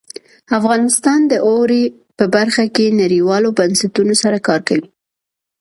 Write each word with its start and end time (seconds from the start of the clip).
افغانستان 0.59 1.19
د 1.31 1.33
اوړي 1.47 1.81
په 2.17 2.25
برخه 2.35 2.63
کې 2.75 2.95
نړیوالو 3.01 3.49
بنسټونو 3.59 4.13
سره 4.23 4.37
کار 4.47 4.61
کوي. 4.69 4.87